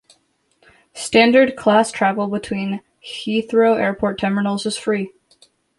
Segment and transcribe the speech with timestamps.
[0.95, 5.13] Standard-class travel between Heathrow Airport terminals is free.